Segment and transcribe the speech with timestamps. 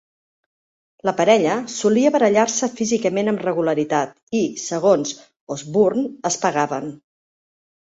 [1.09, 5.17] La parella solia barallar-se físicament amb regularitat i, segons
[5.59, 6.95] Osbourne, es pegaven.